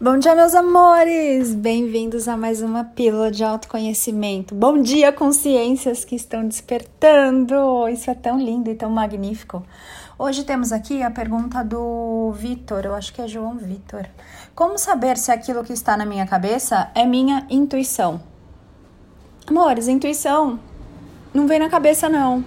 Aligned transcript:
Bom 0.00 0.16
dia, 0.16 0.32
meus 0.32 0.54
amores! 0.54 1.52
Bem-vindos 1.52 2.28
a 2.28 2.36
mais 2.36 2.62
uma 2.62 2.84
pílula 2.84 3.32
de 3.32 3.42
autoconhecimento. 3.42 4.54
Bom 4.54 4.80
dia, 4.80 5.10
consciências 5.10 6.04
que 6.04 6.14
estão 6.14 6.46
despertando! 6.46 7.88
Isso 7.88 8.08
é 8.08 8.14
tão 8.14 8.38
lindo 8.38 8.70
e 8.70 8.76
tão 8.76 8.90
magnífico. 8.90 9.60
Hoje 10.16 10.44
temos 10.44 10.70
aqui 10.70 11.02
a 11.02 11.10
pergunta 11.10 11.64
do 11.64 12.30
Vitor, 12.30 12.84
eu 12.84 12.94
acho 12.94 13.12
que 13.12 13.20
é 13.20 13.26
João 13.26 13.56
Vitor. 13.56 14.06
Como 14.54 14.78
saber 14.78 15.16
se 15.16 15.32
aquilo 15.32 15.64
que 15.64 15.72
está 15.72 15.96
na 15.96 16.06
minha 16.06 16.28
cabeça 16.28 16.92
é 16.94 17.04
minha 17.04 17.44
intuição? 17.50 18.20
Amores, 19.48 19.88
intuição 19.88 20.60
não 21.34 21.48
vem 21.48 21.58
na 21.58 21.68
cabeça, 21.68 22.08
não. 22.08 22.44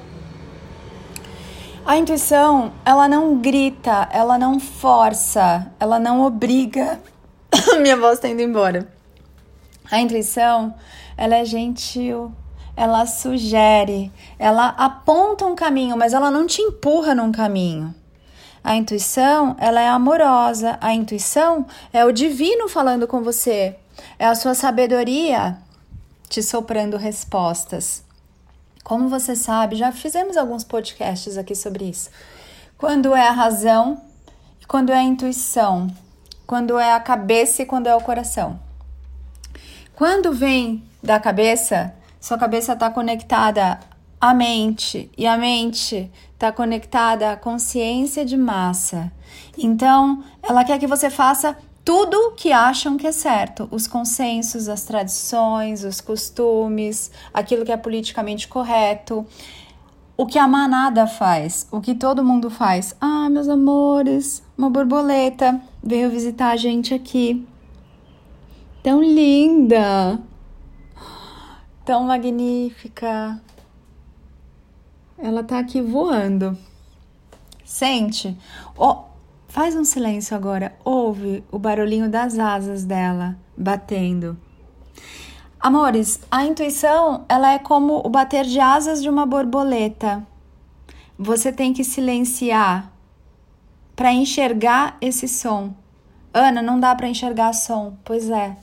A 1.85 1.97
intuição, 1.97 2.71
ela 2.85 3.09
não 3.09 3.39
grita, 3.39 4.07
ela 4.09 4.37
não 4.37 4.57
força, 4.57 5.69
ela 5.77 5.99
não 5.99 6.21
obriga 6.21 6.97
Minha 7.79 7.97
voz 7.97 8.19
tá 8.19 8.27
indo 8.27 8.41
embora. 8.41 8.87
A 9.89 9.99
intuição, 9.99 10.73
ela 11.17 11.35
é 11.35 11.45
gentil, 11.45 12.31
ela 12.75 13.05
sugere, 13.05 14.11
ela 14.39 14.69
aponta 14.69 15.45
um 15.45 15.55
caminho, 15.55 15.97
mas 15.97 16.13
ela 16.13 16.31
não 16.31 16.47
te 16.47 16.61
empurra 16.61 17.13
num 17.13 17.31
caminho. 17.31 17.93
A 18.63 18.75
intuição, 18.75 19.55
ela 19.59 19.81
é 19.81 19.87
amorosa. 19.87 20.77
A 20.79 20.93
intuição 20.93 21.65
é 21.91 22.05
o 22.05 22.11
divino 22.11 22.69
falando 22.69 23.07
com 23.07 23.23
você. 23.23 23.75
É 24.19 24.25
a 24.25 24.35
sua 24.35 24.53
sabedoria 24.53 25.57
te 26.29 26.43
soprando 26.43 26.95
respostas. 26.95 28.03
Como 28.83 29.09
você 29.09 29.35
sabe, 29.35 29.75
já 29.75 29.91
fizemos 29.91 30.37
alguns 30.37 30.63
podcasts 30.63 31.37
aqui 31.37 31.55
sobre 31.55 31.85
isso. 31.85 32.09
Quando 32.77 33.15
é 33.15 33.27
a 33.27 33.31
razão 33.31 34.01
e 34.61 34.65
quando 34.65 34.91
é 34.91 34.95
a 34.95 35.03
intuição 35.03 35.87
quando 36.51 36.77
é 36.77 36.91
a 36.91 36.99
cabeça 36.99 37.61
e 37.61 37.65
quando 37.65 37.87
é 37.87 37.95
o 37.95 38.01
coração. 38.01 38.59
Quando 39.95 40.33
vem 40.33 40.83
da 41.01 41.17
cabeça, 41.17 41.93
sua 42.19 42.37
cabeça 42.37 42.73
está 42.73 42.89
conectada 42.89 43.79
à 44.19 44.33
mente 44.33 45.09
e 45.17 45.25
a 45.25 45.37
mente 45.37 46.11
está 46.33 46.51
conectada 46.51 47.31
à 47.31 47.37
consciência 47.37 48.25
de 48.25 48.35
massa. 48.35 49.09
Então, 49.57 50.25
ela 50.43 50.65
quer 50.65 50.77
que 50.77 50.85
você 50.85 51.09
faça 51.09 51.55
tudo 51.85 52.33
que 52.35 52.51
acham 52.51 52.97
que 52.97 53.07
é 53.07 53.13
certo, 53.13 53.69
os 53.71 53.87
consensos, 53.87 54.67
as 54.67 54.83
tradições, 54.83 55.85
os 55.85 56.01
costumes, 56.01 57.11
aquilo 57.33 57.63
que 57.63 57.71
é 57.71 57.77
politicamente 57.77 58.49
correto 58.49 59.25
o 60.17 60.25
que 60.25 60.37
a 60.37 60.47
manada 60.47 61.07
faz, 61.07 61.67
o 61.71 61.81
que 61.81 61.95
todo 61.95 62.23
mundo 62.23 62.49
faz. 62.49 62.95
Ah, 62.99 63.29
meus 63.29 63.47
amores, 63.47 64.43
uma 64.57 64.69
borboleta 64.69 65.61
veio 65.83 66.09
visitar 66.09 66.51
a 66.51 66.57
gente 66.57 66.93
aqui. 66.93 67.47
Tão 68.83 69.01
linda, 69.01 70.19
tão 71.85 72.05
magnífica. 72.05 73.41
Ela 75.17 75.43
tá 75.43 75.59
aqui 75.59 75.81
voando. 75.81 76.57
Sente? 77.63 78.37
Oh, 78.75 79.03
faz 79.47 79.75
um 79.75 79.83
silêncio 79.83 80.35
agora. 80.35 80.75
Ouve 80.83 81.43
o 81.51 81.59
barulhinho 81.59 82.09
das 82.09 82.39
asas 82.39 82.83
dela 82.83 83.37
batendo. 83.55 84.37
Amores, 85.61 86.19
a 86.31 86.43
intuição, 86.43 87.23
ela 87.29 87.53
é 87.53 87.59
como 87.59 88.01
o 88.03 88.09
bater 88.09 88.45
de 88.45 88.59
asas 88.59 88.99
de 88.99 89.07
uma 89.07 89.27
borboleta. 89.27 90.25
Você 91.19 91.51
tem 91.51 91.71
que 91.71 91.83
silenciar 91.83 92.91
para 93.95 94.11
enxergar 94.11 94.97
esse 94.99 95.27
som. 95.27 95.71
Ana, 96.33 96.63
não 96.63 96.79
dá 96.79 96.95
para 96.95 97.07
enxergar 97.07 97.53
som. 97.53 97.93
Pois 98.03 98.27
é, 98.31 98.57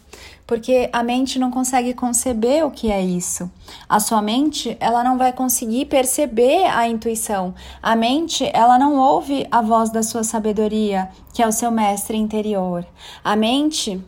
porque 0.45 0.91
a 0.93 1.05
mente 1.05 1.39
não 1.39 1.53
consegue 1.53 1.95
conceber 1.95 2.67
o 2.67 2.71
que 2.73 2.91
é 2.91 3.01
isso. 3.01 3.49
A 3.89 4.01
sua 4.01 4.21
mente, 4.21 4.77
ela 4.81 5.05
não 5.05 5.17
vai 5.17 5.33
conseguir 5.33 5.85
perceber 5.85 6.65
a 6.65 6.89
intuição. 6.89 7.55
A 7.81 7.95
mente, 7.95 8.51
ela 8.53 8.77
não 8.77 8.97
ouve 8.97 9.47
a 9.53 9.63
voz 9.63 9.91
da 9.91 10.03
sua 10.03 10.25
sabedoria, 10.25 11.09
que 11.33 11.45
é 11.45 11.47
o 11.47 11.53
seu 11.53 11.71
mestre 11.71 12.17
interior. 12.17 12.85
A 13.23 13.37
mente, 13.37 14.05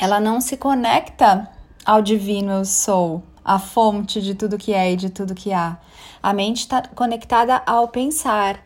ela 0.00 0.20
não 0.20 0.40
se 0.40 0.56
conecta 0.56 1.50
ao 1.84 2.00
divino 2.00 2.52
eu 2.52 2.64
sou, 2.64 3.22
a 3.44 3.58
fonte 3.58 4.22
de 4.22 4.34
tudo 4.34 4.58
que 4.58 4.72
é 4.72 4.92
e 4.92 4.96
de 4.96 5.10
tudo 5.10 5.34
que 5.34 5.52
há. 5.52 5.78
A 6.22 6.32
mente 6.32 6.60
está 6.60 6.82
conectada 6.82 7.62
ao 7.66 7.88
pensar, 7.88 8.60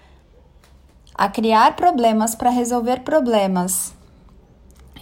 a 1.14 1.28
criar 1.28 1.74
problemas 1.74 2.34
para 2.34 2.50
resolver 2.50 3.00
problemas. 3.00 3.92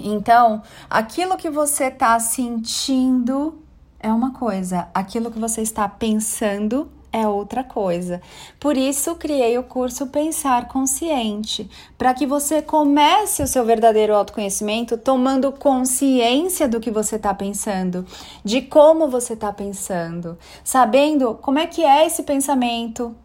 Então, 0.00 0.62
aquilo 0.88 1.36
que 1.36 1.50
você 1.50 1.84
está 1.84 2.18
sentindo 2.18 3.62
é 4.00 4.10
uma 4.10 4.32
coisa, 4.32 4.88
aquilo 4.94 5.30
que 5.30 5.38
você 5.38 5.62
está 5.62 5.88
pensando 5.88 6.90
é 7.16 7.26
outra 7.26 7.64
coisa. 7.64 8.20
Por 8.60 8.76
isso, 8.76 9.14
criei 9.14 9.56
o 9.56 9.62
curso 9.62 10.08
Pensar 10.08 10.68
Consciente, 10.68 11.68
para 11.96 12.12
que 12.12 12.26
você 12.26 12.60
comece 12.60 13.42
o 13.42 13.46
seu 13.46 13.64
verdadeiro 13.64 14.14
autoconhecimento 14.14 14.98
tomando 14.98 15.50
consciência 15.50 16.68
do 16.68 16.78
que 16.78 16.90
você 16.90 17.16
está 17.16 17.32
pensando, 17.32 18.04
de 18.44 18.60
como 18.60 19.08
você 19.08 19.32
está 19.32 19.50
pensando, 19.50 20.36
sabendo 20.62 21.34
como 21.40 21.58
é 21.58 21.66
que 21.66 21.82
é 21.82 22.06
esse 22.06 22.22
pensamento, 22.22 23.16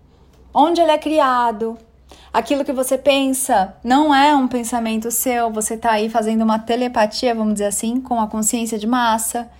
onde 0.53 0.79
ele 0.79 0.91
é 0.91 0.97
criado. 0.97 1.77
Aquilo 2.31 2.63
que 2.63 2.71
você 2.71 2.97
pensa 2.97 3.75
não 3.83 4.15
é 4.15 4.33
um 4.33 4.47
pensamento 4.47 5.11
seu, 5.11 5.51
você 5.51 5.73
está 5.73 5.91
aí 5.91 6.09
fazendo 6.09 6.43
uma 6.43 6.59
telepatia, 6.59 7.35
vamos 7.35 7.55
dizer 7.55 7.65
assim, 7.65 7.99
com 7.99 8.21
a 8.21 8.27
consciência 8.27 8.79
de 8.79 8.87
massa. 8.87 9.51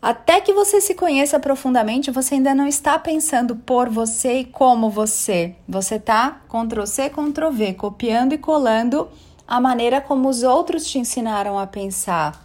Até 0.00 0.40
que 0.40 0.52
você 0.52 0.80
se 0.80 0.94
conheça 0.94 1.40
profundamente, 1.40 2.10
você 2.10 2.34
ainda 2.34 2.54
não 2.54 2.66
está 2.66 2.98
pensando 2.98 3.56
por 3.56 3.88
você 3.88 4.40
e 4.40 4.44
como 4.44 4.90
você. 4.90 5.56
Você 5.68 5.96
está 5.96 6.42
Ctrl 6.48 6.86
C, 6.86 7.10
Ctrl 7.10 7.50
V, 7.50 7.74
copiando 7.74 8.32
e 8.32 8.38
colando 8.38 9.08
a 9.48 9.60
maneira 9.60 10.00
como 10.00 10.28
os 10.28 10.42
outros 10.42 10.86
te 10.86 10.98
ensinaram 10.98 11.58
a 11.58 11.66
pensar. 11.66 12.42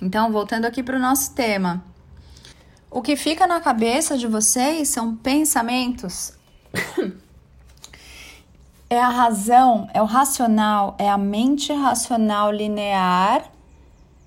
Então, 0.00 0.30
voltando 0.30 0.66
aqui 0.66 0.82
para 0.82 0.96
o 0.96 1.00
nosso 1.00 1.34
tema. 1.34 1.82
O 2.90 3.02
que 3.02 3.16
fica 3.16 3.46
na 3.46 3.60
cabeça 3.60 4.16
de 4.16 4.26
vocês 4.26 4.88
são 4.88 5.14
pensamentos. 5.16 6.32
é 8.88 9.00
a 9.00 9.08
razão, 9.08 9.88
é 9.92 10.00
o 10.00 10.06
racional, 10.06 10.94
é 10.98 11.08
a 11.08 11.18
mente 11.18 11.72
racional 11.72 12.50
linear 12.50 13.50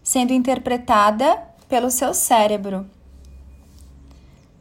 sendo 0.03 0.33
interpretada 0.33 1.50
pelo 1.71 1.89
seu 1.89 2.13
cérebro. 2.13 2.85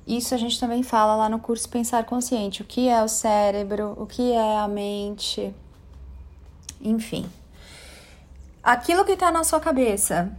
Isso 0.06 0.32
a 0.32 0.38
gente 0.38 0.60
também 0.60 0.84
fala 0.84 1.16
lá 1.16 1.28
no 1.28 1.40
curso 1.40 1.68
Pensar 1.68 2.04
Consciente. 2.04 2.62
O 2.62 2.64
que 2.64 2.88
é 2.88 3.02
o 3.02 3.08
cérebro? 3.08 3.96
O 3.98 4.06
que 4.06 4.30
é 4.30 4.58
a 4.58 4.68
mente? 4.68 5.52
Enfim. 6.80 7.28
Aquilo 8.62 9.04
que 9.04 9.12
está 9.12 9.32
na 9.32 9.42
sua 9.42 9.58
cabeça, 9.58 10.30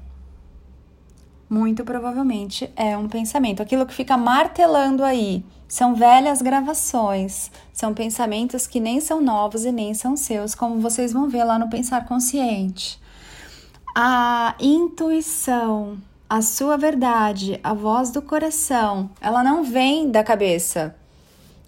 muito 1.50 1.84
provavelmente 1.84 2.72
é 2.78 2.98
um 2.98 3.10
pensamento. 3.10 3.62
Aquilo 3.62 3.86
que 3.86 3.94
fica 3.94 4.16
martelando 4.16 5.04
aí 5.04 5.44
são 5.68 5.94
velhas 5.94 6.42
gravações, 6.42 7.52
são 7.74 7.94
pensamentos 7.94 8.66
que 8.66 8.80
nem 8.80 9.02
são 9.02 9.20
novos 9.20 9.66
e 9.66 9.74
nem 9.74 9.94
são 9.94 10.16
seus, 10.16 10.56
como 10.56 10.80
vocês 10.80 11.12
vão 11.12 11.28
ver 11.28 11.44
lá 11.44 11.60
no 11.60 11.70
Pensar 11.70 12.06
Consciente. 12.06 12.98
A 13.94 14.56
intuição 14.58 15.98
a 16.32 16.42
sua 16.42 16.78
verdade, 16.78 17.60
a 17.62 17.74
voz 17.74 18.10
do 18.10 18.22
coração, 18.22 19.10
ela 19.20 19.44
não 19.44 19.66
vem 19.66 20.10
da 20.10 20.24
cabeça. 20.24 20.96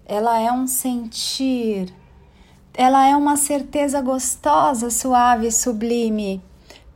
Ela 0.06 0.40
é 0.40 0.50
um 0.50 0.66
sentir. 0.66 1.92
Ela 2.72 3.06
é 3.06 3.14
uma 3.14 3.36
certeza 3.36 4.00
gostosa, 4.00 4.88
suave, 4.88 5.52
sublime. 5.52 6.42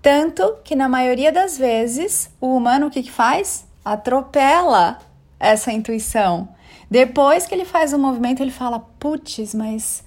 Tanto 0.00 0.56
que 0.64 0.74
na 0.74 0.88
maioria 0.88 1.30
das 1.30 1.58
vezes 1.58 2.30
o 2.40 2.56
humano 2.56 2.86
o 2.86 2.90
que, 2.90 3.02
que 3.02 3.12
faz? 3.12 3.66
Atropela 3.84 4.98
essa 5.38 5.70
intuição. 5.70 6.48
Depois 6.90 7.46
que 7.46 7.54
ele 7.54 7.66
faz 7.66 7.92
o 7.92 7.98
movimento, 7.98 8.42
ele 8.42 8.50
fala: 8.50 8.80
"Putz, 8.98 9.52
mas 9.52 10.02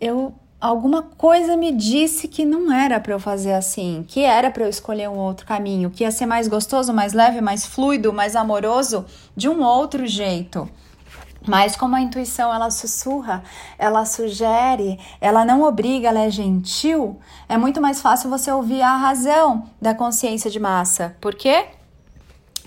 eu 0.00 0.34
alguma 0.60 1.02
coisa 1.02 1.56
me 1.56 1.72
disse 1.72 2.26
que 2.26 2.44
não 2.44 2.72
era 2.72 2.98
para 2.98 3.12
eu 3.12 3.20
fazer 3.20 3.52
assim, 3.52 4.04
que 4.06 4.22
era 4.22 4.50
para 4.50 4.64
eu 4.64 4.68
escolher 4.68 5.08
um 5.08 5.16
outro 5.16 5.46
caminho, 5.46 5.90
que 5.90 6.02
ia 6.02 6.10
ser 6.10 6.26
mais 6.26 6.48
gostoso, 6.48 6.92
mais 6.92 7.12
leve, 7.12 7.40
mais 7.40 7.64
fluido, 7.64 8.12
mais 8.12 8.34
amoroso 8.34 9.06
de 9.36 9.48
um 9.48 9.62
outro 9.62 10.06
jeito. 10.06 10.68
Mas 11.46 11.76
como 11.76 11.94
a 11.94 12.00
intuição 12.00 12.52
ela 12.52 12.70
sussurra, 12.70 13.42
ela 13.78 14.04
sugere, 14.04 14.98
ela 15.20 15.44
não 15.44 15.62
obriga, 15.62 16.08
ela 16.08 16.20
é 16.20 16.30
gentil, 16.30 17.18
é 17.48 17.56
muito 17.56 17.80
mais 17.80 18.02
fácil 18.02 18.28
você 18.28 18.50
ouvir 18.50 18.82
a 18.82 18.96
razão 18.96 19.64
da 19.80 19.94
consciência 19.94 20.50
de 20.50 20.58
massa. 20.58 21.16
Por 21.20 21.34
quê? 21.34 21.66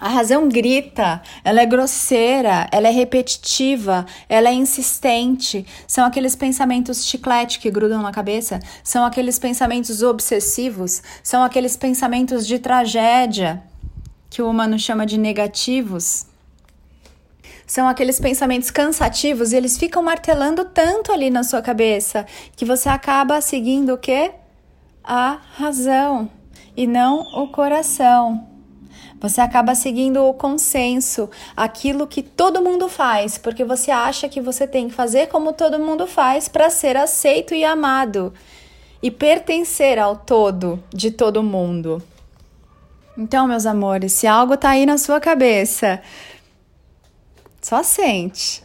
A 0.02 0.10
razão 0.10 0.50
grita, 0.50 1.22
ela 1.44 1.62
é 1.62 1.66
grosseira, 1.68 2.68
ela 2.72 2.88
é 2.88 2.92
repetitiva, 2.92 4.04
ela 4.28 4.50
é 4.50 4.54
insistente. 4.54 5.64
São 5.86 6.04
aqueles 6.04 6.36
pensamentos 6.36 7.06
chiclete 7.06 7.60
que 7.60 7.70
grudam 7.70 8.02
na 8.02 8.12
cabeça, 8.12 8.60
são 8.84 9.06
aqueles 9.06 9.38
pensamentos 9.38 10.02
obsessivos, 10.02 11.04
são 11.22 11.44
aqueles 11.44 11.78
pensamentos 11.78 12.48
de 12.48 12.58
tragédia 12.58 13.62
que 14.28 14.42
o 14.42 14.50
humano 14.50 14.80
chama 14.80 15.06
de 15.06 15.20
negativos. 15.20 16.26
São 17.68 17.88
aqueles 17.88 18.20
pensamentos 18.20 18.72
cansativos 18.72 19.54
e 19.54 19.56
eles 19.56 19.78
ficam 19.78 20.02
martelando 20.02 20.66
tanto 20.66 21.12
ali 21.12 21.30
na 21.30 21.44
sua 21.44 21.62
cabeça 21.62 22.26
que 22.56 22.66
você 22.66 22.90
acaba 22.90 23.40
seguindo 23.40 23.94
o 23.94 24.00
quê? 24.00 24.32
A 25.04 25.38
razão 25.54 26.28
e 26.76 26.88
não 26.88 27.20
o 27.40 27.50
coração. 27.50 28.51
Você 29.22 29.40
acaba 29.40 29.76
seguindo 29.76 30.24
o 30.26 30.34
consenso, 30.34 31.30
aquilo 31.56 32.08
que 32.08 32.24
todo 32.24 32.62
mundo 32.62 32.90
faz, 32.90 33.38
porque 33.38 33.64
você 33.64 33.92
acha 33.92 34.28
que 34.28 34.42
você 34.42 34.68
tem 34.68 34.90
que 34.90 34.96
fazer 34.96 35.28
como 35.28 35.54
todo 35.54 35.80
mundo 35.80 36.08
faz 36.08 36.48
para 36.48 36.72
ser 36.72 36.98
aceito 36.98 37.54
e 37.54 37.64
amado 37.64 38.34
e 39.02 39.12
pertencer 39.12 40.00
ao 40.00 40.16
todo 40.16 40.84
de 40.90 41.12
todo 41.12 41.44
mundo. 41.44 42.02
Então, 43.16 43.48
meus 43.48 43.68
amores, 43.68 44.12
se 44.14 44.26
algo 44.26 44.58
tá 44.58 44.72
aí 44.72 44.88
na 44.88 44.98
sua 44.98 45.20
cabeça, 45.20 46.02
só 47.62 47.84
sente. 47.84 48.64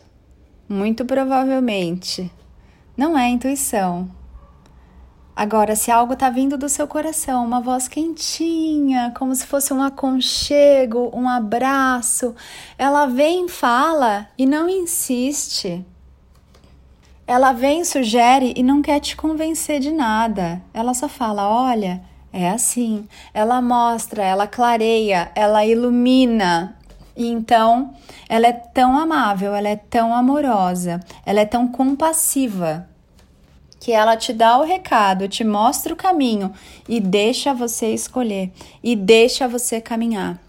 Muito 0.66 1.04
provavelmente 1.04 2.30
não 2.96 3.16
é 3.16 3.28
intuição, 3.28 4.10
Agora, 5.36 5.76
se 5.76 5.90
algo 5.90 6.14
está 6.14 6.30
vindo 6.30 6.56
do 6.56 6.66
seu 6.66 6.88
coração, 6.88 7.44
uma 7.44 7.60
voz 7.60 7.86
quentinha, 7.88 9.12
como 9.18 9.34
se 9.34 9.46
fosse 9.46 9.70
um 9.70 9.82
aconchego, 9.82 11.10
um 11.12 11.28
abraço, 11.28 12.34
ela 12.78 13.04
vem, 13.04 13.46
fala 13.46 14.28
e 14.38 14.46
não 14.46 14.66
insiste. 14.66 15.84
Ela 17.26 17.52
vem, 17.52 17.84
sugere 17.84 18.54
e 18.56 18.62
não 18.62 18.80
quer 18.80 18.98
te 18.98 19.14
convencer 19.14 19.78
de 19.78 19.92
nada. 19.92 20.62
Ela 20.72 20.94
só 20.94 21.06
fala: 21.06 21.46
olha, 21.46 22.02
é 22.32 22.48
assim. 22.48 23.06
Ela 23.34 23.60
mostra, 23.60 24.24
ela 24.24 24.46
clareia, 24.46 25.30
ela 25.34 25.66
ilumina. 25.66 26.78
E 27.14 27.26
então, 27.26 27.92
ela 28.26 28.46
é 28.46 28.52
tão 28.52 28.96
amável, 28.96 29.54
ela 29.54 29.68
é 29.68 29.76
tão 29.76 30.14
amorosa, 30.14 30.98
ela 31.26 31.40
é 31.40 31.44
tão 31.44 31.68
compassiva 31.68 32.88
que 33.86 33.92
ela 33.92 34.16
te 34.16 34.32
dá 34.32 34.58
o 34.58 34.64
recado, 34.64 35.28
te 35.28 35.44
mostra 35.44 35.94
o 35.94 35.96
caminho 35.96 36.52
e 36.88 36.98
deixa 36.98 37.54
você 37.54 37.94
escolher 37.94 38.50
e 38.82 38.96
deixa 38.96 39.46
você 39.46 39.80
caminhar. 39.80 40.40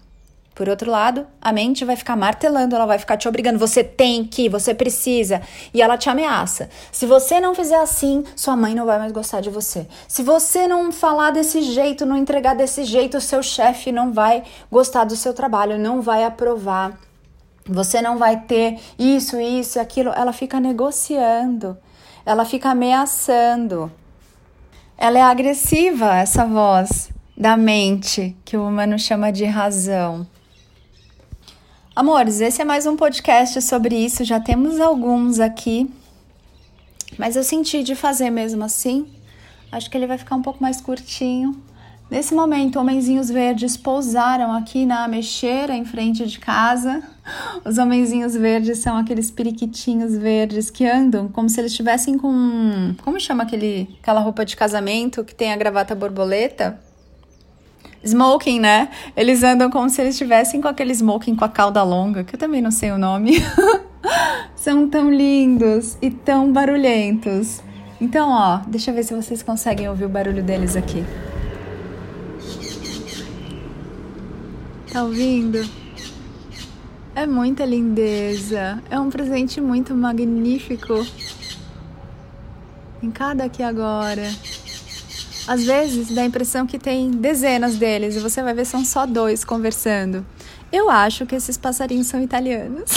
Por 0.56 0.68
outro 0.68 0.90
lado, 0.90 1.24
a 1.40 1.52
mente 1.52 1.84
vai 1.84 1.94
ficar 1.94 2.16
martelando, 2.16 2.74
ela 2.74 2.84
vai 2.84 2.98
ficar 2.98 3.16
te 3.16 3.28
obrigando, 3.28 3.56
você 3.56 3.84
tem 3.84 4.24
que, 4.24 4.48
você 4.48 4.74
precisa, 4.74 5.40
e 5.72 5.80
ela 5.80 5.96
te 5.96 6.10
ameaça. 6.10 6.68
Se 6.90 7.06
você 7.06 7.38
não 7.38 7.54
fizer 7.54 7.80
assim, 7.80 8.24
sua 8.34 8.56
mãe 8.56 8.74
não 8.74 8.84
vai 8.84 8.98
mais 8.98 9.12
gostar 9.12 9.40
de 9.40 9.50
você. 9.50 9.86
Se 10.08 10.20
você 10.20 10.66
não 10.66 10.90
falar 10.90 11.30
desse 11.30 11.62
jeito, 11.62 12.04
não 12.04 12.16
entregar 12.16 12.56
desse 12.56 12.82
jeito, 12.82 13.20
seu 13.20 13.40
chefe 13.40 13.92
não 13.92 14.12
vai 14.12 14.42
gostar 14.68 15.04
do 15.04 15.14
seu 15.14 15.32
trabalho, 15.32 15.78
não 15.78 16.02
vai 16.02 16.24
aprovar. 16.24 16.98
Você 17.64 18.02
não 18.02 18.18
vai 18.18 18.40
ter 18.40 18.80
isso, 18.98 19.40
isso, 19.40 19.78
aquilo. 19.78 20.10
Ela 20.10 20.32
fica 20.32 20.58
negociando 20.58 21.78
ela 22.24 22.44
fica 22.44 22.70
ameaçando. 22.70 23.90
Ela 24.96 25.18
é 25.18 25.22
agressiva, 25.22 26.16
essa 26.16 26.44
voz 26.44 27.10
da 27.36 27.56
mente, 27.56 28.36
que 28.44 28.56
o 28.56 28.66
humano 28.66 28.98
chama 28.98 29.30
de 29.30 29.44
razão. 29.44 30.26
Amores, 31.94 32.40
esse 32.40 32.62
é 32.62 32.64
mais 32.64 32.86
um 32.86 32.96
podcast 32.96 33.62
sobre 33.62 33.96
isso, 33.96 34.24
já 34.24 34.40
temos 34.40 34.80
alguns 34.80 35.38
aqui, 35.38 35.88
mas 37.16 37.36
eu 37.36 37.44
senti 37.44 37.82
de 37.82 37.94
fazer 37.94 38.30
mesmo 38.30 38.64
assim. 38.64 39.06
Acho 39.70 39.90
que 39.90 39.96
ele 39.96 40.06
vai 40.06 40.18
ficar 40.18 40.34
um 40.34 40.42
pouco 40.42 40.62
mais 40.62 40.80
curtinho. 40.80 41.60
Nesse 42.10 42.34
momento, 42.34 42.78
homenzinhos 42.80 43.28
verdes 43.28 43.76
pousaram 43.76 44.52
aqui 44.52 44.86
na 44.86 45.06
mexeira 45.06 45.76
em 45.76 45.84
frente 45.84 46.26
de 46.26 46.38
casa. 46.38 47.02
Os 47.66 47.76
homenzinhos 47.76 48.34
verdes 48.34 48.78
são 48.78 48.96
aqueles 48.96 49.30
periquitinhos 49.30 50.16
verdes 50.16 50.70
que 50.70 50.86
andam 50.86 51.28
como 51.28 51.50
se 51.50 51.60
eles 51.60 51.70
estivessem 51.70 52.16
com. 52.16 52.94
Como 53.04 53.20
chama 53.20 53.42
aquele, 53.42 53.94
aquela 54.02 54.20
roupa 54.20 54.42
de 54.42 54.56
casamento 54.56 55.22
que 55.22 55.34
tem 55.34 55.52
a 55.52 55.56
gravata 55.56 55.94
borboleta? 55.94 56.80
Smoking, 58.02 58.58
né? 58.58 58.88
Eles 59.14 59.42
andam 59.42 59.68
como 59.68 59.90
se 59.90 60.00
eles 60.00 60.14
estivessem 60.14 60.62
com 60.62 60.68
aquele 60.68 60.94
smoking 60.94 61.36
com 61.36 61.44
a 61.44 61.48
cauda 61.48 61.82
longa, 61.82 62.24
que 62.24 62.36
eu 62.36 62.38
também 62.38 62.62
não 62.62 62.70
sei 62.70 62.90
o 62.90 62.96
nome. 62.96 63.32
são 64.56 64.88
tão 64.88 65.10
lindos 65.10 65.98
e 66.00 66.10
tão 66.10 66.50
barulhentos. 66.50 67.60
Então, 68.00 68.30
ó, 68.30 68.60
deixa 68.66 68.92
eu 68.92 68.94
ver 68.94 69.02
se 69.02 69.14
vocês 69.14 69.42
conseguem 69.42 69.90
ouvir 69.90 70.06
o 70.06 70.08
barulho 70.08 70.42
deles 70.42 70.74
aqui. 70.74 71.04
Tá 74.98 75.04
ouvindo? 75.04 75.64
É 77.14 77.24
muita 77.24 77.64
lindeza. 77.64 78.82
É 78.90 78.98
um 78.98 79.08
presente 79.08 79.60
muito 79.60 79.94
magnífico. 79.94 81.06
Em 83.00 83.08
cada 83.08 83.44
aqui 83.44 83.62
agora. 83.62 84.28
Às 85.46 85.62
vezes 85.62 86.12
dá 86.12 86.22
a 86.22 86.24
impressão 86.24 86.66
que 86.66 86.80
tem 86.80 87.12
dezenas 87.12 87.76
deles 87.76 88.16
e 88.16 88.18
você 88.18 88.42
vai 88.42 88.52
ver 88.52 88.64
são 88.64 88.84
só 88.84 89.06
dois 89.06 89.44
conversando. 89.44 90.26
Eu 90.72 90.90
acho 90.90 91.24
que 91.26 91.36
esses 91.36 91.56
passarinhos 91.56 92.08
são 92.08 92.20
italianos. 92.20 92.90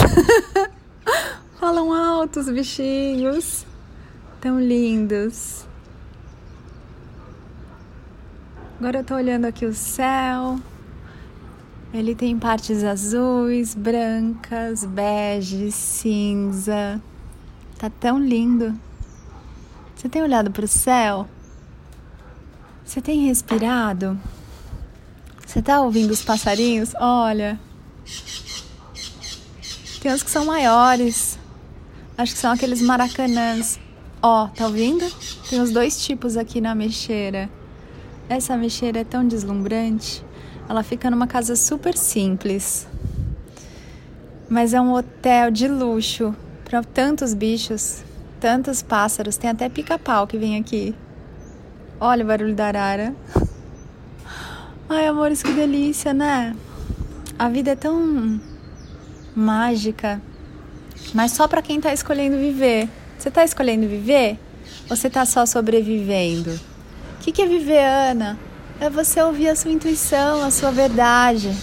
Falam 1.62 1.94
altos 1.94 2.50
bichinhos. 2.50 3.63
Tão 4.42 4.59
lindos. 4.59 5.68
Agora 8.80 9.01
eu 9.01 9.03
tô 9.03 9.13
olhando 9.13 9.45
aqui 9.45 9.68
o 9.68 9.74
céu. 9.75 10.57
Ele 11.94 12.16
tem 12.16 12.40
partes 12.40 12.84
azuis, 12.86 13.76
brancas, 13.76 14.86
bege, 14.86 15.72
cinza. 15.72 17.02
Tá 17.78 17.90
tão 17.90 18.18
lindo. 18.18 18.74
Você 19.96 20.08
tem 20.08 20.22
olhado 20.22 20.52
para 20.52 20.64
o 20.64 20.68
céu? 20.68 21.28
Você 22.86 23.02
tem 23.02 23.26
respirado? 23.28 24.18
Você 25.46 25.62
tá 25.62 25.82
ouvindo 25.82 26.12
os 26.12 26.24
passarinhos? 26.24 26.94
Olha. 26.96 27.60
Tem 30.02 30.14
uns 30.14 30.24
que 30.24 30.32
são 30.32 30.46
maiores. 30.46 31.38
Acho 32.18 32.34
que 32.34 32.40
são 32.40 32.54
aqueles 32.54 32.82
maracanãs. 32.82 33.80
Ó, 34.22 34.48
tá 34.48 34.66
ouvindo? 34.68 35.06
Tem 35.50 35.60
os 35.60 35.72
dois 35.72 36.02
tipos 36.02 36.38
aqui 36.38 36.62
na 36.62 36.74
mexeira. 36.74 37.50
Essa 38.30 38.56
mexeira 38.56 39.02
é 39.02 39.04
tão 39.04 39.28
deslumbrante. 39.28 40.24
Ela 40.72 40.84
fica 40.84 41.12
numa 41.12 41.28
casa 41.28 41.54
super 41.58 41.98
simples, 41.98 42.88
mas 44.48 44.74
é 44.74 44.80
um 44.80 44.94
hotel 44.94 45.51
de 45.51 45.68
luxo 45.68 46.34
para 46.63 46.82
tantos 46.82 47.34
bichos, 47.34 48.01
tantos 48.40 48.82
pássaros. 48.82 49.36
Tem 49.36 49.50
até 49.50 49.68
pica-pau 49.68 50.25
que 50.25 50.38
vem 50.38 50.56
aqui. 50.56 50.96
Olha 52.00 52.24
o 52.24 52.28
barulho 52.28 52.56
da 52.56 52.68
arara. 52.68 53.13
Ai, 54.88 55.08
amores, 55.08 55.44
que 55.44 55.51
delícia, 55.51 56.13
né? 56.13 56.56
A 57.38 57.50
vida 57.50 57.72
é 57.72 57.75
tão 57.75 58.40
mágica, 59.36 60.22
mas 61.13 61.34
só 61.34 61.50
para 61.50 61.62
quem 61.62 61.82
tá 61.82 61.92
escolhendo 61.92 62.38
viver. 62.38 62.88
Você 63.20 63.30
tá 63.30 63.44
escolhendo 63.44 63.90
viver? 63.90 64.40
Ou 64.90 64.96
você 64.96 65.10
tá 65.10 65.25
só 65.25 65.46
sobrevivendo? 65.46 66.58
O 67.18 67.20
que, 67.20 67.34
que 67.34 67.42
é 67.42 67.46
viver, 67.46 67.84
Ana? 67.84 68.40
É 68.82 68.90
você 68.90 69.22
ouvir 69.22 69.48
a 69.48 69.56
sua 69.56 69.72
intuição, 69.72 70.44
a 70.44 70.50
sua 70.50 70.72
verdade. 70.72 71.56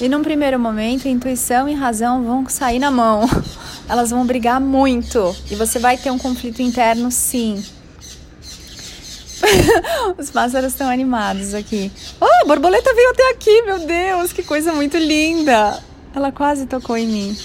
E 0.00 0.08
num 0.08 0.20
primeiro 0.20 0.58
momento, 0.58 1.06
intuição 1.06 1.68
e 1.68 1.74
razão 1.74 2.24
vão 2.24 2.48
sair 2.48 2.80
na 2.80 2.90
mão. 2.90 3.22
Elas 3.88 4.10
vão 4.10 4.26
brigar 4.26 4.60
muito 4.60 5.34
e 5.48 5.54
você 5.54 5.78
vai 5.78 5.96
ter 5.96 6.10
um 6.10 6.18
conflito 6.18 6.60
interno, 6.60 7.08
sim. 7.12 7.64
Os 10.18 10.28
pássaros 10.30 10.72
estão 10.72 10.90
animados 10.90 11.54
aqui. 11.54 11.90
Oh, 12.20 12.26
a 12.42 12.46
borboleta 12.46 12.92
veio 12.94 13.10
até 13.10 13.30
aqui, 13.30 13.62
meu 13.62 13.78
Deus, 13.86 14.32
que 14.32 14.42
coisa 14.42 14.72
muito 14.72 14.96
linda. 14.96 15.80
Ela 16.12 16.32
quase 16.32 16.66
tocou 16.66 16.96
em 16.96 17.06
mim. 17.06 17.36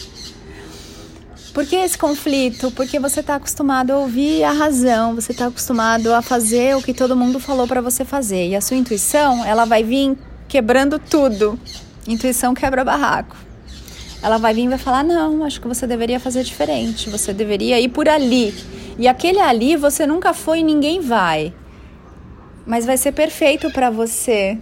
Por 1.56 1.66
que 1.66 1.78
esse 1.78 1.98
conflito? 1.98 2.70
Porque 2.72 3.00
você 3.00 3.22
está 3.22 3.36
acostumado 3.36 3.92
a 3.92 3.98
ouvir 3.98 4.44
a 4.44 4.52
razão, 4.52 5.16
você 5.16 5.32
está 5.32 5.48
acostumado 5.48 6.14
a 6.14 6.22
fazer 6.22 6.76
o 6.76 6.82
que 6.82 6.94
todo 6.94 7.16
mundo 7.16 7.40
falou 7.40 7.66
para 7.66 7.80
você 7.80 8.04
fazer. 8.04 8.50
E 8.50 8.58
a 8.58 8.60
sua 8.60 8.76
intuição, 8.76 9.46
ela 9.46 9.64
vai 9.64 9.82
vir 9.82 10.18
quebrando 10.50 11.00
tudo. 11.00 11.58
Intuição 12.06 12.54
quebra 12.54 12.84
barraco. 12.84 13.38
Ela 14.22 14.38
vai 14.38 14.54
vir 14.54 14.66
e 14.66 14.68
vai 14.68 14.78
falar: 14.78 15.02
não, 15.02 15.46
acho 15.46 15.62
que 15.62 15.68
você 15.70 15.88
deveria 15.88 16.20
fazer 16.20 16.44
diferente, 16.44 17.10
você 17.10 17.32
deveria 17.32 17.80
ir 17.80 17.88
por 17.88 18.10
ali. 18.10 18.54
E 19.00 19.08
aquele 19.08 19.40
ali 19.40 19.78
você 19.78 20.06
nunca 20.06 20.34
foi 20.34 20.60
e 20.60 20.64
ninguém 20.64 21.00
vai. 21.00 21.54
Mas 22.68 22.86
vai 22.86 22.98
ser 22.98 23.14
perfeito 23.14 23.72
para 23.72 23.90
você. 23.90 24.58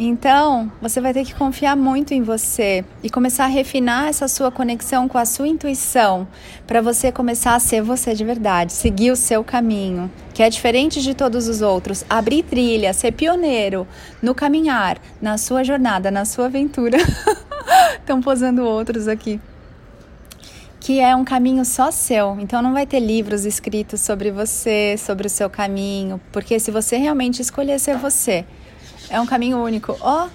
Então, 0.00 0.70
você 0.80 1.00
vai 1.00 1.12
ter 1.12 1.24
que 1.24 1.34
confiar 1.34 1.76
muito 1.76 2.14
em 2.14 2.22
você 2.22 2.84
e 3.02 3.10
começar 3.10 3.46
a 3.46 3.48
refinar 3.48 4.06
essa 4.06 4.28
sua 4.28 4.48
conexão 4.48 5.08
com 5.08 5.18
a 5.18 5.24
sua 5.24 5.48
intuição, 5.48 6.28
para 6.68 6.80
você 6.80 7.10
começar 7.10 7.56
a 7.56 7.58
ser 7.58 7.82
você 7.82 8.14
de 8.14 8.24
verdade, 8.24 8.72
seguir 8.72 9.10
o 9.10 9.16
seu 9.16 9.42
caminho, 9.42 10.08
que 10.32 10.40
é 10.40 10.48
diferente 10.48 11.02
de 11.02 11.14
todos 11.14 11.48
os 11.48 11.62
outros, 11.62 12.04
abrir 12.08 12.44
trilha, 12.44 12.92
ser 12.92 13.10
pioneiro 13.10 13.88
no 14.22 14.36
caminhar, 14.36 14.98
na 15.20 15.36
sua 15.36 15.64
jornada, 15.64 16.12
na 16.12 16.24
sua 16.24 16.44
aventura. 16.46 16.98
Estão 17.98 18.20
posando 18.20 18.62
outros 18.62 19.08
aqui 19.08 19.40
que 20.80 21.00
é 21.00 21.14
um 21.14 21.24
caminho 21.24 21.66
só 21.66 21.90
seu. 21.90 22.38
Então 22.40 22.62
não 22.62 22.72
vai 22.72 22.86
ter 22.86 22.98
livros 22.98 23.44
escritos 23.44 24.00
sobre 24.00 24.30
você, 24.30 24.96
sobre 24.96 25.26
o 25.26 25.30
seu 25.30 25.50
caminho, 25.50 26.18
porque 26.32 26.58
se 26.58 26.70
você 26.70 26.96
realmente 26.96 27.42
escolher 27.42 27.78
ser 27.78 27.98
você, 27.98 28.46
é 29.10 29.20
um 29.20 29.26
caminho 29.26 29.58
único. 29.62 29.96
Ó, 30.00 30.26
oh, 30.26 30.30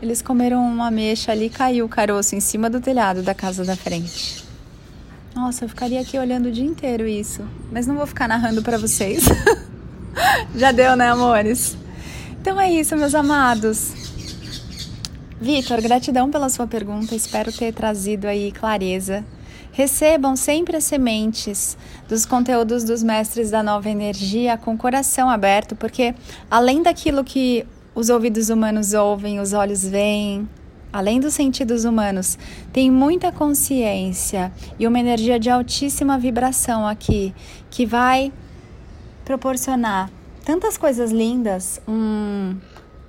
eles 0.00 0.22
comeram 0.22 0.60
uma 0.64 0.90
mexa 0.90 1.32
ali, 1.32 1.50
caiu 1.50 1.86
o 1.86 1.88
caroço 1.88 2.34
em 2.34 2.40
cima 2.40 2.70
do 2.70 2.80
telhado 2.80 3.22
da 3.22 3.34
casa 3.34 3.64
da 3.64 3.76
frente. 3.76 4.44
Nossa, 5.34 5.64
eu 5.64 5.68
ficaria 5.68 6.00
aqui 6.00 6.18
olhando 6.18 6.46
o 6.46 6.52
dia 6.52 6.64
inteiro 6.64 7.06
isso, 7.06 7.42
mas 7.70 7.86
não 7.86 7.96
vou 7.96 8.06
ficar 8.06 8.28
narrando 8.28 8.62
para 8.62 8.78
vocês. 8.78 9.24
Já 10.54 10.72
deu, 10.72 10.96
né, 10.96 11.08
amores? 11.10 11.76
Então 12.40 12.60
é 12.60 12.72
isso, 12.72 12.96
meus 12.96 13.14
amados. 13.14 13.92
Vitor, 15.40 15.80
gratidão 15.80 16.30
pela 16.30 16.48
sua 16.48 16.66
pergunta. 16.66 17.14
Espero 17.14 17.52
ter 17.52 17.72
trazido 17.72 18.26
aí 18.26 18.50
clareza. 18.50 19.24
Recebam 19.78 20.34
sempre 20.34 20.76
as 20.76 20.82
sementes 20.82 21.78
dos 22.08 22.26
conteúdos 22.26 22.82
dos 22.82 23.00
mestres 23.00 23.48
da 23.48 23.62
nova 23.62 23.88
energia 23.88 24.58
com 24.58 24.74
o 24.74 24.76
coração 24.76 25.30
aberto, 25.30 25.76
porque 25.76 26.16
além 26.50 26.82
daquilo 26.82 27.22
que 27.22 27.64
os 27.94 28.10
ouvidos 28.10 28.48
humanos 28.48 28.92
ouvem, 28.92 29.38
os 29.38 29.52
olhos 29.52 29.84
veem, 29.84 30.48
além 30.92 31.20
dos 31.20 31.34
sentidos 31.34 31.84
humanos, 31.84 32.36
tem 32.72 32.90
muita 32.90 33.30
consciência 33.30 34.50
e 34.80 34.84
uma 34.84 34.98
energia 34.98 35.38
de 35.38 35.48
altíssima 35.48 36.18
vibração 36.18 36.84
aqui 36.84 37.32
que 37.70 37.86
vai 37.86 38.32
proporcionar 39.24 40.10
tantas 40.44 40.76
coisas 40.76 41.12
lindas, 41.12 41.80
um, 41.86 42.56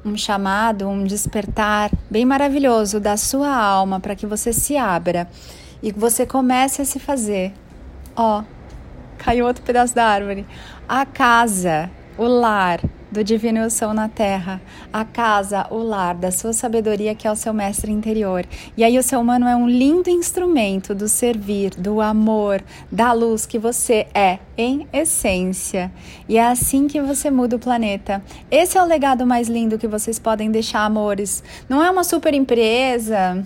um 0.06 0.16
chamado, 0.16 0.88
um 0.88 1.04
despertar 1.04 1.90
bem 2.12 2.26
maravilhoso 2.26 3.00
da 3.00 3.18
sua 3.18 3.52
alma 3.52 4.00
para 4.00 4.16
que 4.16 4.28
você 4.28 4.54
se 4.54 4.78
abra 4.78 5.28
e 5.81 5.91
você 5.91 6.25
comece 6.25 6.81
a 6.81 6.86
se 6.86 7.00
fazer. 7.00 7.53
Ó, 8.15 8.43
caiu 9.17 9.45
outro 9.45 9.63
pedaço 9.63 9.95
da 9.95 10.05
árvore. 10.05 10.45
A 10.88 11.05
casa, 11.05 11.89
o 12.17 12.25
lar 12.25 12.81
do 13.12 13.24
divino 13.24 13.59
eu 13.59 13.69
sou 13.69 13.93
na 13.93 14.07
terra, 14.07 14.62
a 14.93 15.03
casa, 15.03 15.65
o 15.71 15.77
lar 15.77 16.13
da 16.13 16.31
sua 16.31 16.53
sabedoria 16.53 17.15
que 17.15 17.27
é 17.27 17.31
o 17.31 17.36
seu 17.36 17.53
mestre 17.53 17.91
interior. 17.91 18.45
E 18.77 18.83
aí 18.83 18.98
o 18.98 19.03
seu 19.03 19.19
humano 19.19 19.48
é 19.48 19.55
um 19.55 19.67
lindo 19.67 20.09
instrumento 20.09 20.93
do 20.93 21.07
servir, 21.07 21.71
do 21.71 22.01
amor, 22.01 22.62
da 22.91 23.12
luz 23.12 23.45
que 23.45 23.57
você 23.57 24.07
é 24.13 24.39
em 24.57 24.88
essência. 24.93 25.91
E 26.27 26.38
é 26.38 26.45
assim 26.45 26.88
que 26.88 27.01
você 27.01 27.31
muda 27.31 27.55
o 27.55 27.59
planeta. 27.59 28.24
Esse 28.51 28.77
é 28.77 28.83
o 28.83 28.86
legado 28.86 29.25
mais 29.25 29.48
lindo 29.48 29.77
que 29.77 29.88
vocês 29.88 30.19
podem 30.19 30.51
deixar, 30.51 30.86
amores. 30.86 31.43
Não 31.67 31.83
é 31.83 31.89
uma 31.89 32.03
super 32.03 32.33
empresa, 32.33 33.43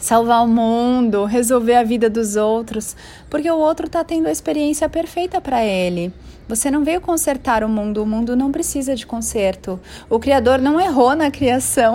salvar 0.00 0.44
o 0.44 0.48
mundo, 0.48 1.24
resolver 1.24 1.74
a 1.74 1.82
vida 1.82 2.08
dos 2.08 2.36
outros, 2.36 2.96
porque 3.28 3.50
o 3.50 3.56
outro 3.56 3.86
está 3.86 4.02
tendo 4.04 4.26
a 4.26 4.32
experiência 4.32 4.88
perfeita 4.88 5.40
para 5.40 5.64
ele. 5.64 6.12
Você 6.48 6.70
não 6.70 6.82
veio 6.82 7.00
consertar 7.00 7.62
o 7.62 7.68
mundo, 7.68 8.02
o 8.02 8.06
mundo 8.06 8.34
não 8.34 8.50
precisa 8.50 8.96
de 8.96 9.06
conserto. 9.06 9.78
O 10.08 10.18
Criador 10.18 10.58
não 10.58 10.80
errou 10.80 11.14
na 11.14 11.30
criação. 11.30 11.94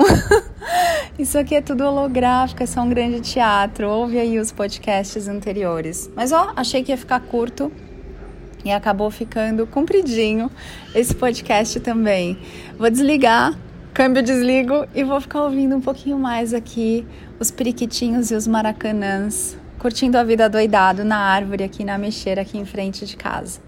Isso 1.17 1.39
aqui 1.39 1.55
é 1.55 1.61
tudo 1.61 1.83
holográfico, 1.83 2.61
é 2.61 2.65
só 2.67 2.81
um 2.81 2.89
grande 2.89 3.19
teatro. 3.19 3.89
Ouve 3.89 4.19
aí 4.19 4.37
os 4.37 4.51
podcasts 4.51 5.27
anteriores. 5.27 6.07
Mas 6.15 6.31
ó, 6.31 6.53
achei 6.55 6.83
que 6.83 6.91
ia 6.91 6.97
ficar 6.97 7.19
curto 7.21 7.71
e 8.63 8.71
acabou 8.71 9.09
ficando 9.09 9.65
compridinho 9.65 10.51
esse 10.93 11.15
podcast 11.15 11.79
também. 11.79 12.37
Vou 12.77 12.91
desligar, 12.91 13.57
câmbio 13.91 14.21
desligo 14.21 14.85
e 14.93 15.03
vou 15.03 15.19
ficar 15.19 15.43
ouvindo 15.43 15.75
um 15.75 15.81
pouquinho 15.81 16.19
mais 16.19 16.53
aqui 16.53 17.05
os 17.43 17.51
periquitinhos 17.51 18.31
e 18.31 18.35
os 18.35 18.47
maracanãs, 18.47 19.57
curtindo 19.77 20.17
a 20.17 20.23
vida 20.23 20.49
doidado 20.49 21.03
na 21.03 21.17
árvore 21.17 21.65
aqui 21.65 21.83
na 21.83 21.97
mexeira 21.97 22.41
aqui 22.41 22.57
em 22.57 22.63
frente 22.63 23.05
de 23.05 23.17
casa. 23.17 23.59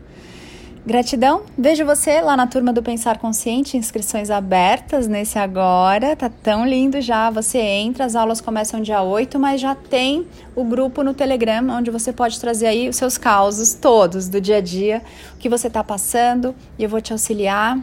Gratidão. 0.86 1.42
Vejo 1.58 1.84
você 1.84 2.22
lá 2.22 2.38
na 2.38 2.48
turma 2.48 2.72
do 2.72 2.82
Pensar 2.82 3.18
Consciente, 3.18 3.76
inscrições 3.76 4.30
abertas 4.30 5.10
nesse 5.10 5.38
agora. 5.38 6.16
Tá 6.16 6.30
tão 6.30 6.66
lindo 6.66 7.02
já. 7.02 7.30
Você 7.32 7.58
entra, 7.58 8.06
as 8.06 8.16
aulas 8.16 8.40
começam 8.40 8.80
dia 8.80 9.02
8, 9.02 9.38
mas 9.38 9.60
já 9.60 9.76
tem 9.76 10.26
o 10.56 10.64
grupo 10.64 11.04
no 11.04 11.14
Telegram 11.14 11.68
onde 11.72 11.92
você 11.92 12.14
pode 12.14 12.40
trazer 12.40 12.68
aí 12.68 12.88
os 12.88 12.96
seus 12.96 13.18
causos 13.18 13.74
todos 13.74 14.30
do 14.30 14.40
dia 14.40 14.58
a 14.58 14.62
dia, 14.62 15.02
o 15.34 15.38
que 15.38 15.50
você 15.50 15.70
tá 15.70 15.84
passando, 15.84 16.56
e 16.80 16.84
eu 16.84 16.90
vou 16.90 17.02
te 17.02 17.12
auxiliar 17.12 17.78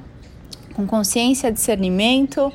com 0.75 0.87
consciência, 0.87 1.53
discernimento 1.53 2.51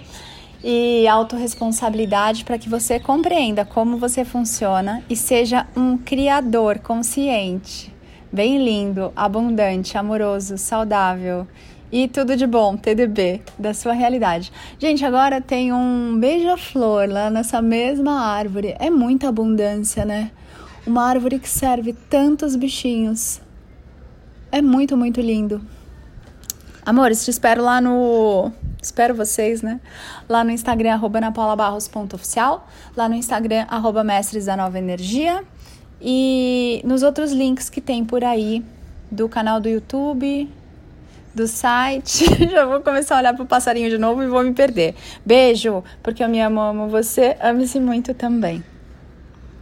e 0.63 1.07
autorresponsabilidade 1.07 2.43
para 2.43 2.57
que 2.57 2.69
você 2.69 2.99
compreenda 2.99 3.63
como 3.63 3.97
você 3.97 4.25
funciona 4.25 5.03
e 5.09 5.15
seja 5.15 5.67
um 5.75 5.97
criador 5.97 6.79
consciente, 6.79 7.93
bem 8.31 8.63
lindo, 8.63 9.11
abundante, 9.15 9.97
amoroso, 9.97 10.57
saudável 10.57 11.47
e 11.91 12.07
tudo 12.07 12.35
de 12.35 12.45
bom, 12.45 12.75
TDB, 12.75 13.41
da 13.57 13.73
sua 13.73 13.93
realidade. 13.93 14.51
Gente, 14.77 15.05
agora 15.05 15.39
tem 15.39 15.71
um 15.71 16.17
beija-flor 16.19 17.07
lá 17.09 17.29
nessa 17.29 17.61
mesma 17.61 18.19
árvore. 18.19 18.75
É 18.79 18.89
muita 18.89 19.29
abundância, 19.29 20.03
né? 20.03 20.31
Uma 20.85 21.05
árvore 21.05 21.39
que 21.39 21.49
serve 21.49 21.93
tantos 21.93 22.55
bichinhos. 22.55 23.41
É 24.51 24.61
muito, 24.61 24.97
muito 24.97 25.21
lindo. 25.21 25.61
Amores, 26.85 27.23
te 27.23 27.31
espero 27.31 27.63
lá 27.63 27.81
no 27.81 28.51
espero 28.81 29.15
vocês, 29.15 29.61
né? 29.61 29.79
Lá 30.27 30.43
no 30.43 30.51
Instagram, 30.51 30.93
arroba 30.93 31.21
napaulabarros.oficial, 31.21 32.67
lá 32.95 33.09
no 33.09 33.15
Instagram, 33.15 33.65
arroba 33.67 34.03
mestres 34.03 34.45
da 34.45 34.55
nova 34.55 34.77
energia 34.77 35.43
e 36.01 36.81
nos 36.83 37.03
outros 37.03 37.31
links 37.31 37.69
que 37.69 37.81
tem 37.81 38.05
por 38.05 38.23
aí 38.23 38.63
do 39.09 39.27
canal 39.27 39.59
do 39.59 39.69
YouTube, 39.69 40.49
do 41.33 41.47
site. 41.47 42.25
Já 42.49 42.65
vou 42.65 42.81
começar 42.81 43.15
a 43.15 43.19
olhar 43.19 43.35
pro 43.35 43.45
passarinho 43.45 43.89
de 43.89 43.97
novo 43.97 44.23
e 44.23 44.27
vou 44.27 44.43
me 44.43 44.53
perder. 44.53 44.95
Beijo, 45.25 45.83
porque 46.03 46.23
eu 46.23 46.29
me 46.29 46.41
amo, 46.41 46.59
amo 46.59 46.89
você, 46.89 47.37
ame-se 47.39 47.79
muito 47.79 48.13
também. 48.13 48.63